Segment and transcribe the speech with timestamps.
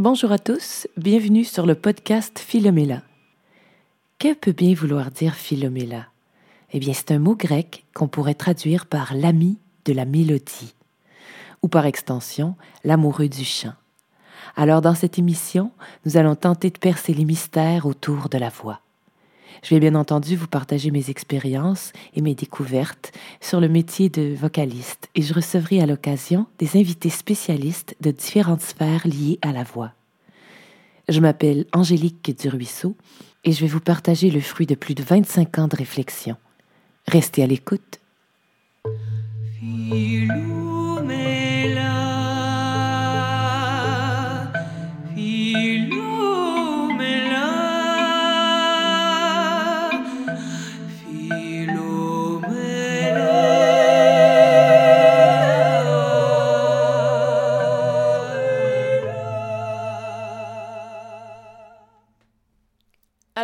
[0.00, 3.02] Bonjour à tous, bienvenue sur le podcast Philomela.
[4.18, 6.08] Que peut bien vouloir dire Philomela?
[6.72, 10.74] Eh bien, c'est un mot grec qu'on pourrait traduire par l'ami de la mélodie,
[11.62, 13.74] ou par extension, l'amoureux du chant.
[14.56, 15.70] Alors, dans cette émission,
[16.04, 18.80] nous allons tenter de percer les mystères autour de la voix.
[19.62, 24.34] Je vais bien entendu vous partager mes expériences et mes découvertes sur le métier de
[24.34, 29.64] vocaliste et je recevrai à l'occasion des invités spécialistes de différentes sphères liées à la
[29.64, 29.92] voix.
[31.08, 32.96] Je m'appelle Angélique Duruisseau
[33.44, 36.36] et je vais vous partager le fruit de plus de 25 ans de réflexion.
[37.06, 38.00] Restez à l'écoute.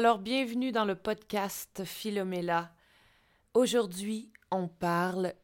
[0.00, 2.72] Alors, bienvenue dans le podcast Philomela.
[3.52, 5.34] Aujourd'hui, on parle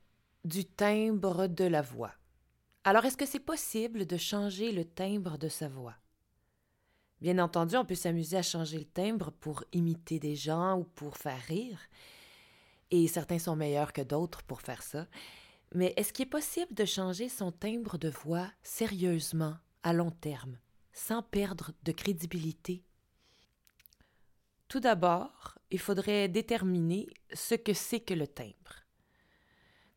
[0.47, 2.15] du timbre de la voix.
[2.83, 5.95] Alors, est-ce que c'est possible de changer le timbre de sa voix?
[7.21, 11.19] Bien entendu, on peut s'amuser à changer le timbre pour imiter des gens ou pour
[11.19, 11.79] faire rire.
[12.91, 15.07] Et certains sont meilleurs que d'autres pour faire ça.
[15.75, 20.57] Mais est-ce qu'il est possible de changer son timbre de voix sérieusement, à long terme,
[20.95, 22.87] sans perdre de crédibilité?
[24.69, 28.85] Tout d'abord, il faudrait déterminer ce que c'est que le timbre.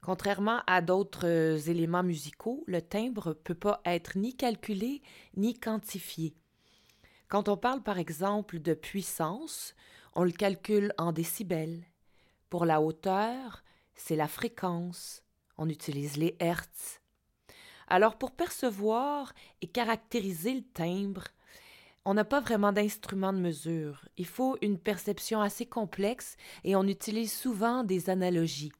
[0.02, 5.02] Contrairement à d'autres euh, éléments musicaux, le timbre ne peut pas être ni calculé
[5.36, 6.36] ni quantifié.
[7.28, 9.76] Quand on parle par exemple de puissance,
[10.16, 11.84] on le calcule en décibels.
[12.50, 13.64] Pour la hauteur,
[13.96, 15.22] c'est la fréquence.
[15.58, 17.02] On utilise les hertz.
[17.88, 21.26] Alors pour percevoir et caractériser le timbre,
[22.10, 24.04] on n'a pas vraiment d'instrument de mesure.
[24.18, 28.72] Il faut une perception assez complexe et on utilise souvent des analogies.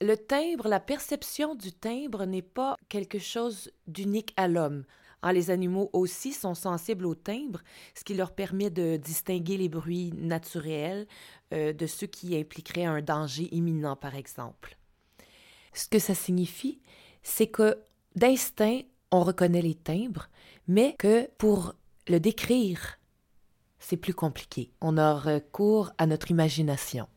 [0.00, 4.84] Le timbre, la perception du timbre n'est pas quelque chose d'unique à l'homme.
[5.20, 7.60] Ah, les animaux aussi sont sensibles au timbre,
[7.94, 11.06] ce qui leur permet de distinguer les bruits naturels
[11.52, 14.78] euh, de ceux qui impliqueraient un danger imminent, par exemple.
[15.74, 16.80] Ce que ça signifie,
[17.22, 17.76] c'est que
[18.16, 18.80] d'instinct,
[19.10, 20.28] on reconnaît les timbres,
[20.68, 21.74] mais que pour
[22.08, 22.98] le décrire,
[23.78, 24.72] c'est plus compliqué.
[24.80, 27.08] On a recours à notre imagination.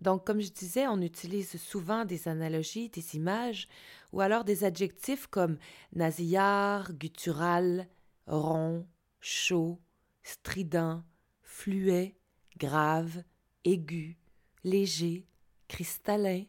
[0.00, 3.68] Donc, comme je disais, on utilise souvent des analogies, des images,
[4.12, 5.58] ou alors des adjectifs comme
[5.92, 7.88] nasillard, guttural,
[8.26, 8.86] rond,
[9.20, 9.80] chaud,
[10.22, 11.02] strident,
[11.42, 12.16] fluet,
[12.58, 13.22] grave,
[13.64, 14.18] aigu,
[14.62, 15.26] léger,
[15.66, 16.44] cristallin,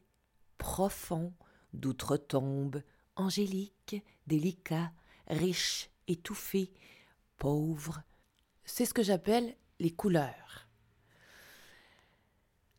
[0.57, 1.33] profond,
[1.73, 2.83] d'outre-tombe,
[3.15, 3.73] angélique,
[4.29, 4.91] délicat,
[5.27, 6.71] riche, étouffé,
[7.37, 8.01] pauvre.
[8.63, 10.67] C'est ce que j'appelle les couleurs.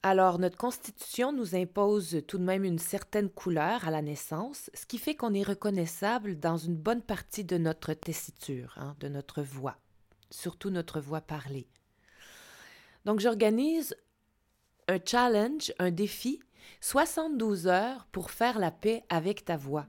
[0.02, 4.86] Alors, notre constitution nous impose tout de même une certaine couleur à la naissance, ce
[4.86, 9.42] qui fait qu'on est reconnaissable dans une bonne partie de notre tessiture, hein, de notre
[9.42, 9.76] voix,
[10.30, 11.68] surtout notre voix parlée.
[13.04, 13.94] Donc, j'organise
[14.88, 16.40] un challenge, un défi,
[16.80, 19.86] 72 heures pour faire la paix avec ta voix.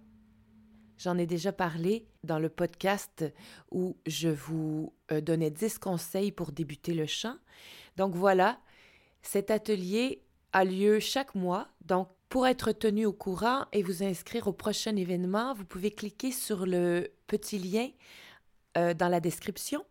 [1.02, 3.26] J'en ai déjà parlé dans le podcast
[3.72, 7.38] où je vous euh, donnais 10 conseils pour débuter le chant.
[7.98, 8.60] Donc voilà,
[9.24, 10.22] cet atelier
[10.54, 11.68] a lieu chaque mois.
[11.84, 16.32] Donc pour être tenu au courant et vous inscrire au prochain événement, vous pouvez cliquer
[16.32, 17.90] sur le petit lien
[18.78, 19.84] euh, dans la description.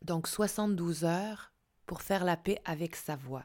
[0.00, 1.52] Donc 72 heures
[1.84, 3.44] pour faire la paix avec sa voix.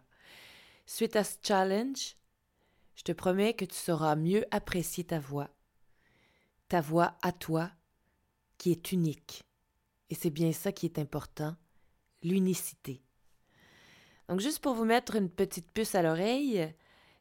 [0.85, 2.16] Suite à ce challenge,
[2.96, 5.50] je te promets que tu sauras mieux apprécier ta voix
[6.67, 7.72] ta voix à toi
[8.57, 9.44] qui est unique.
[10.09, 11.55] Et c'est bien ça qui est important,
[12.23, 13.01] l'unicité.
[14.28, 16.73] Donc juste pour vous mettre une petite puce à l'oreille,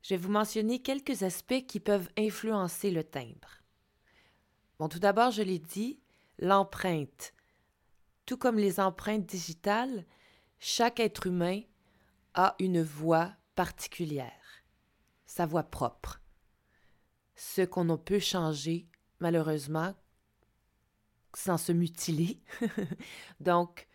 [0.02, 3.62] je vais vous mentionner quelques aspects qui peuvent influencer le timbre.
[4.78, 6.00] Bon, tout d'abord, je l'ai dit,
[6.38, 7.32] l'empreinte.
[8.24, 10.04] Tout comme les empreintes digitales,
[10.58, 11.60] chaque être humain
[12.34, 14.62] a une voix particulière,
[15.24, 16.20] sa voix propre,
[17.34, 18.86] ce qu'on peut changer
[19.20, 19.94] malheureusement,
[21.34, 22.40] sans se mutiler.
[23.40, 23.86] Donc,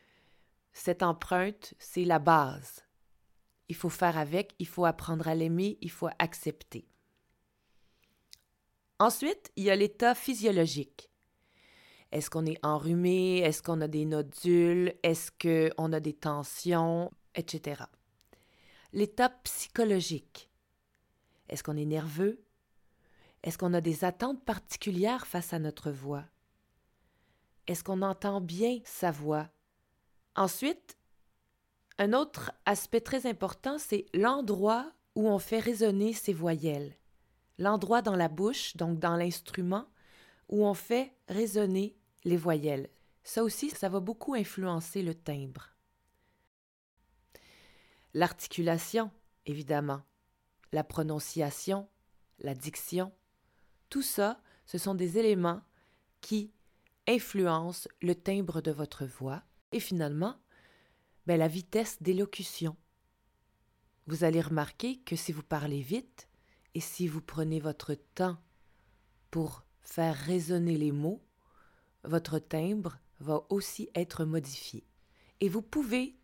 [0.74, 2.86] cette empreinte, c'est la base.
[3.68, 6.88] Il faut faire avec, il faut apprendre à l'aimer, il faut accepter.
[9.00, 11.10] Ensuite, il y a l'état physiologique.
[12.12, 13.40] Est-ce qu'on est enrhumé?
[13.40, 14.94] Est-ce qu'on a des nodules?
[15.02, 17.12] Est-ce qu'on a des tensions?
[17.34, 17.82] Etc.
[18.94, 20.50] L'état psychologique.
[21.48, 22.44] Est-ce qu'on est nerveux?
[23.44, 26.26] Est-ce qu'on a des attentes particulières face à notre voix?
[27.68, 29.50] Est-ce qu'on entend bien sa voix?
[30.36, 30.98] Ensuite,
[31.98, 36.96] un autre aspect très important, c'est l'endroit où on fait résonner ces voyelles.
[37.58, 39.88] L'endroit dans la bouche, donc dans l'instrument,
[40.50, 42.90] où on fait résonner les voyelles.
[43.24, 45.70] Ça aussi, ça va beaucoup influencer le timbre.
[48.14, 49.12] L'articulation,
[49.46, 50.02] évidemment,
[50.72, 51.88] la prononciation,
[52.40, 53.12] la diction,
[53.92, 55.62] tout ça, ce sont des éléments
[56.22, 56.52] qui
[57.08, 59.44] influencent le timbre de votre voix
[59.74, 60.38] et finalement
[61.28, 62.78] ben, la vitesse d'élocution.
[64.08, 66.30] Vous allez remarquer que si vous parlez vite
[66.74, 68.38] et si vous prenez votre temps
[69.30, 71.22] pour faire résonner les mots,
[72.06, 74.86] votre timbre va aussi être modifié.
[75.42, 76.16] Et vous pouvez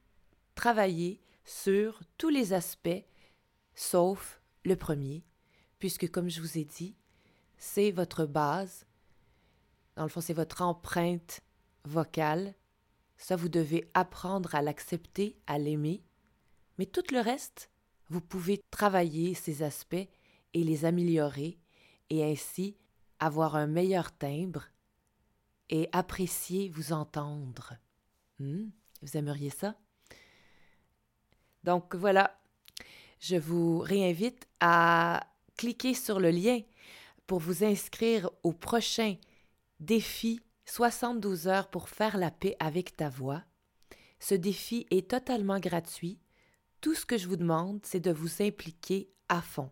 [0.55, 3.03] travailler sur tous les aspects,
[3.75, 5.25] sauf le premier,
[5.79, 6.95] puisque comme je vous ai dit,
[7.57, 8.85] c'est votre base.
[9.95, 11.41] Dans le fond, c'est votre empreinte
[11.83, 12.53] vocale.
[13.17, 16.03] Ça, vous devez apprendre à l'accepter, à l'aimer.
[16.77, 17.71] Mais tout le reste,
[18.09, 19.95] vous pouvez travailler ces aspects
[20.53, 21.57] et les améliorer
[22.09, 22.77] et ainsi
[23.19, 24.65] avoir un meilleur timbre
[25.69, 27.73] et apprécier vous entendre.
[28.39, 28.69] Hmm,
[29.01, 29.75] vous aimeriez ça?
[31.63, 32.39] Donc voilà,
[33.19, 35.27] je vous réinvite à
[35.57, 36.61] cliquer sur le lien
[37.27, 39.15] pour vous inscrire au prochain
[39.79, 43.43] défi 72 heures pour faire la paix avec ta voix.
[44.19, 46.19] Ce défi est totalement gratuit.
[46.81, 49.69] Tout ce que je vous demande, c'est de vous impliquer à fond.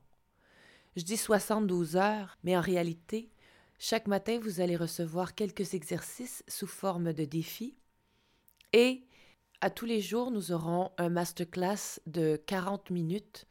[0.96, 3.32] Je dis 72 heures, mais en réalité,
[3.80, 7.76] chaque matin, vous allez recevoir quelques exercices sous forme de défi.
[8.72, 9.06] Et
[9.62, 13.46] à tous les jours, nous aurons un masterclass de 40 minutes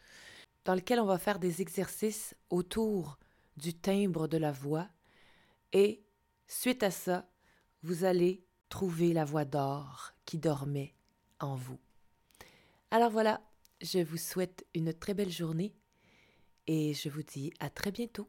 [0.65, 3.19] dans lequel on va faire des exercices autour
[3.57, 4.89] du timbre de la voix.
[5.73, 6.03] Et
[6.47, 7.29] suite à ça,
[7.83, 10.95] vous allez trouver la voix d'or qui dormait
[11.41, 11.79] en vous.
[12.91, 13.41] Alors voilà,
[13.81, 15.75] je vous souhaite une très belle journée
[16.67, 18.29] et je vous dis à très bientôt.